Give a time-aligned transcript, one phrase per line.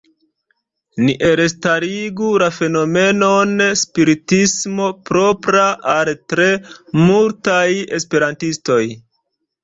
[1.07, 6.47] Ni elstarigu la fenomenon “spiritismo propra al tre
[7.11, 7.67] multaj
[7.99, 8.79] esperantistoj.